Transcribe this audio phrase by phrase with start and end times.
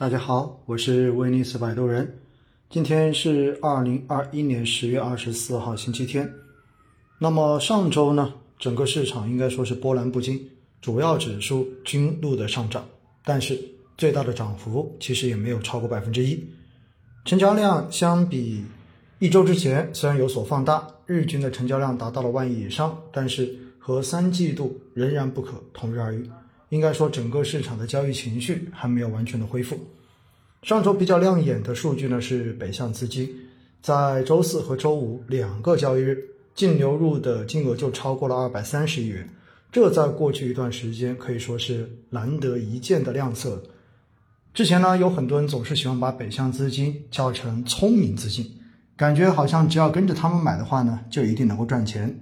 [0.00, 2.20] 大家好，我是威尼斯摆渡人。
[2.70, 6.32] 今天是二零二一年十月二十四号，星期天。
[7.18, 10.40] 那么上周呢，整个市场应该说是波澜不惊，
[10.80, 12.86] 主要指数均录的上涨，
[13.24, 13.60] 但是
[13.96, 16.48] 最大的涨幅其实也没有超过百分之一。
[17.24, 18.64] 成交量相比
[19.18, 26.30] 一周之前虽然有所放大，日均的成交量达到了万亿以上，但是和三季度仍然不可同日而语。
[26.70, 29.78] 应该说，整个市场的交易情绪还没有完全的恢复。
[30.62, 33.28] 上周比较亮眼的数据呢是北向资金，
[33.80, 36.22] 在周四和周五两个交易日
[36.54, 39.28] 净流入的金额就超过了二百三十亿元，
[39.70, 43.62] 这在过去一段时间可以说是难得一见的亮色。
[44.52, 48.44] 之前呢，有很多人总是喜欢把北向资金叫成聪明资金，
[48.96, 52.18] 感觉好像只要跟着他们买的话呢，就一定能够赚钱。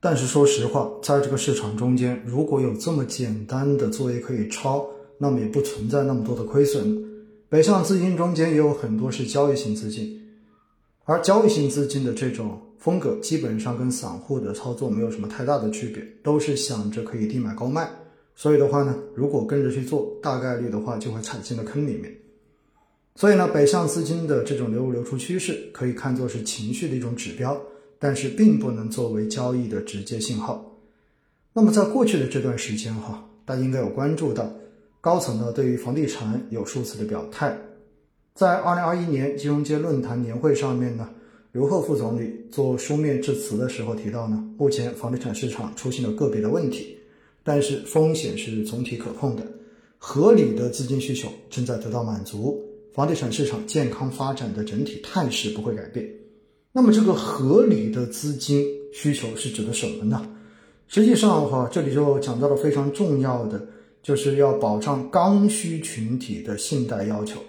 [0.00, 4.88] 但是说实话，在这个市场中间，如果有这么简单的作业可以抄，
[5.18, 7.04] 那么也不存在那么多的亏损。
[7.48, 10.22] 北向资金中间也有很多是交易型资金，
[11.04, 17.90] 而交易型资金的这种风格，基本上跟散户的操作没有什么太大的区别，都是想着可以低买高卖。
[18.36, 22.14] 所以的话呢，如果跟着去做，大概率的话就会踩进了坑里面。
[23.16, 27.60] 所以呢，北向资金的这种流入流出趋势，可以看作是情绪的一种指标。
[27.98, 30.78] 但是并不能作为交易的直接信号。
[31.52, 34.52] 那么在过去的这段时间哈，大家应该有关注到
[35.00, 37.58] 高层呢对于房地产有数次的表态。
[38.34, 41.08] 在二零二一年金融街论坛年会上面呢，
[41.50, 46.96] 刘鹤副总理做书面致辞的时候提到呢，目前房地产市场出现了个别的问题，
[47.42, 49.42] 但是风险是总体可控的，
[49.96, 52.62] 合理的资金需求正在得到满足，
[52.94, 56.08] 房地产市场健康发展的整体态势不会改变。
[56.78, 60.24] 那么这个合理的资金需求是指的什么呢？
[60.86, 63.60] 实际上哈，这里就讲到了非常重要的，
[64.00, 67.40] 就是要保障刚需群体的信贷要求。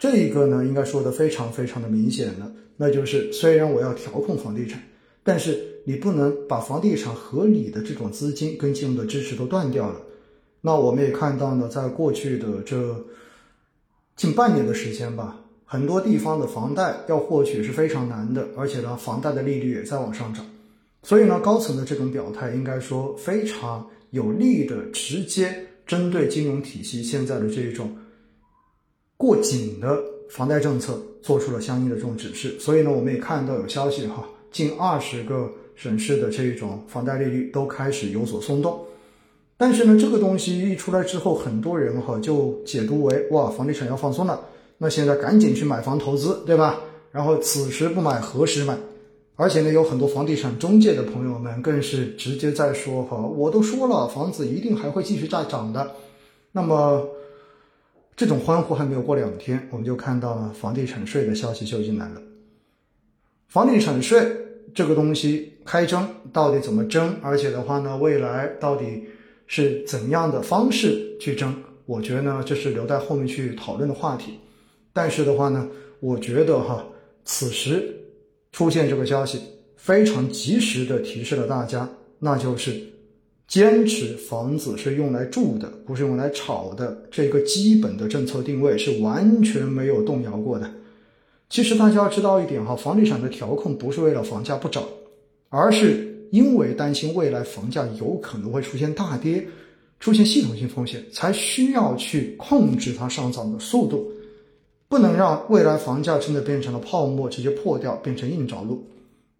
[0.00, 4.82] 这一个呢，应该说的非常非常的明显了，那就是虽然我要调控房地产，
[5.22, 10.00] 但是你不能把房地产合理的这种资金跟金融的支持都断掉了。
[10.60, 13.06] 那我们也看到呢，在过去的这
[14.16, 15.44] 近半年的时间吧。
[15.68, 20.46] 很多地方的房贷要获取是非常难的，而且呢，房贷的利率也在往上涨。
[21.02, 25.52] 所以呢，高层的这种表态应该说非常有力的，直接
[25.84, 27.90] 针对金融体系现在的这种
[29.16, 30.00] 过紧的
[30.30, 32.56] 房贷政策做出了相应的这种指示。
[32.60, 38.80] 所以呢，我们也看到有消息哈，近二十个省市的这种房贷利率都开始有所松动。
[39.56, 44.40] 但是呢，这个东西一出来之后，很多人哈就解读为哇，房地产要放松了。
[44.78, 46.80] 那现在赶紧去买房投资，对吧？
[47.10, 48.76] 然后此时不买何时买？
[49.36, 55.90] 而且呢，有很多房地产中介的朋友们更是直接在说哈，我都说了，房子一定还会继续再涨的。
[56.52, 57.06] 那么
[58.16, 62.22] 这种欢呼还没有过两天，我们就看到了房地产税的消息就进来了。
[63.48, 64.26] 房地产税
[64.74, 67.14] 这个东西开征到底怎么征？
[67.22, 69.04] 而且的话呢，未来到底
[69.46, 71.54] 是怎样的方式去征？
[71.84, 74.38] 我觉得呢，这是留在后面去讨论的话题。
[74.96, 75.68] 但是的话呢，
[76.00, 76.82] 我觉得哈，
[77.26, 77.94] 此时
[78.50, 79.38] 出现这个消息，
[79.76, 81.86] 非常及时的提示了大家，
[82.18, 82.74] 那就是
[83.46, 90.70] 坚持房子是用来住的，不是用来炒的这个基本的政策定位是完全没有动摇过的。
[91.50, 94.82] 其实大家要知道一点哈，房地产的调控不是为了房价不涨，
[95.50, 99.46] 而是因为担心未来房价有可能会出现大跌，
[100.00, 104.10] 出现系统性风险，才需要去控制它上涨的速度。
[104.88, 108.84] 不能让未来房价真的变成了泡沫，直接破掉，变成硬着陆，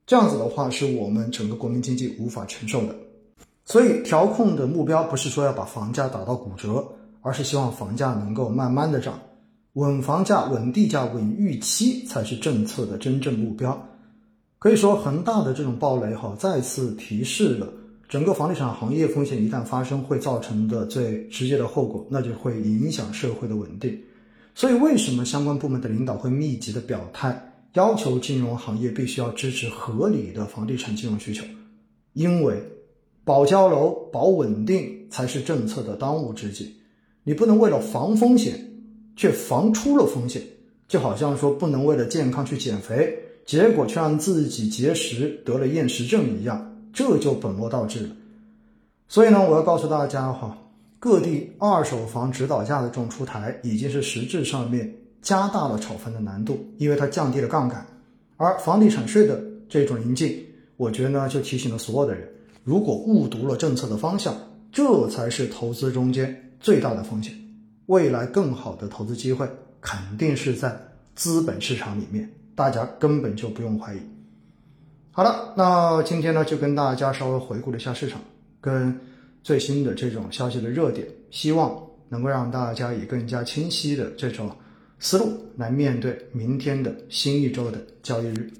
[0.06, 2.94] 这样子的话是我们整个国民经济无法承受的。
[3.64, 6.84] 所以调控的目标不是说要把房价打到骨折，
[7.20, 9.18] 而是希望房价能够慢慢的涨，
[9.74, 13.80] 稳房价、稳地价、稳预期才是政策的真正目标。
[14.58, 17.68] 可以说恒大的这种暴雷哈，再次提示了
[18.08, 23.96] 整个房地产行业风险一旦发生会造成的最直接的后果，那就会影响社会的稳定。
[24.59, 31.44] 所以，为什么相关部门的领导会密集的表态，要求金融行业必须要支持合理的房地产金融需求？
[32.14, 32.62] 因为
[33.23, 36.75] 保交楼、保稳定才是政策的当务之急。
[37.23, 38.58] 你不能为了防风险，
[39.14, 40.43] 却防出了风险，
[40.88, 43.14] 就好像说不能为了健康去减肥，
[43.44, 48.09] 结果却让自己节食得了厌食症一样，这就本末倒置了。
[49.06, 50.56] 所以呢，我要告诉大家哈。
[50.98, 57.87] 各地二手房指导价的这种出台，已经是实质上面加大了炒房的难度，因为它降低了杠杆。
[58.37, 60.44] 而房地产税的这种临近，
[60.76, 62.28] 我觉得呢，就提醒了所有的人，
[62.64, 64.34] 如果误读了政策的方向，
[64.72, 67.34] 这才是投资中间最大的风险。
[67.87, 69.49] 未来更好的投资机会
[69.81, 70.76] 肯定是在
[71.14, 73.99] 资本市场里面，大家根本就不用怀疑。
[75.12, 78.20] 好了，那今天呢就跟大家稍微回顾了一下市场
[78.60, 78.99] 跟
[79.46, 84.50] 最新的这种消息的热点，希望能够让大家以更加清晰的这种
[84.98, 88.50] 思路来面对明天的新一周的交易日。